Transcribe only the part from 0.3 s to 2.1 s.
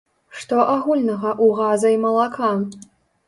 Што агульнага ў газа і